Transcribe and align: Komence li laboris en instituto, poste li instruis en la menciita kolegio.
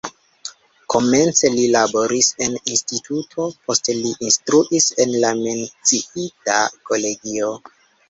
Komence 0.93 1.51
li 1.55 1.65
laboris 1.75 2.31
en 2.47 2.57
instituto, 2.77 3.47
poste 3.69 3.97
li 4.01 4.15
instruis 4.31 4.91
en 5.07 5.17
la 5.23 5.37
menciita 5.45 6.61
kolegio. 6.93 7.57